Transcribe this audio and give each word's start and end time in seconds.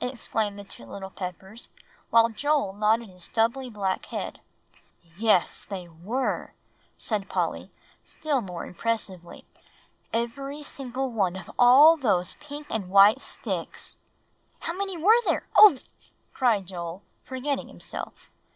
exclaimed 0.00 0.58
the 0.58 0.64
two 0.64 0.84
little 0.84 1.10
Peppers, 1.10 1.68
while 2.10 2.28
Joel 2.28 2.72
nodded 2.72 3.08
his 3.08 3.22
stubbly 3.22 3.70
black 3.70 4.06
head. 4.06 4.40
"Yes, 5.16 5.62
they 5.62 5.86
were," 5.86 6.54
said 6.96 7.28
Polly, 7.28 7.70
still 8.02 8.40
more 8.40 8.66
impressively; 8.66 9.44
"every 10.12 10.64
single 10.64 11.12
one 11.12 11.36
of 11.36 11.48
all 11.56 11.96
those 11.96 12.34
pink 12.40 12.66
and 12.68 12.90
white 12.90 13.22
sticks." 13.22 13.96
"How 14.58 14.72
many 14.72 14.96
were 15.00 15.22
there 15.24 15.46
ugh!" 15.56 15.78
cried 16.34 16.66
Joel, 16.66 17.04
forgetting 17.24 17.68
himself. 17.68 18.28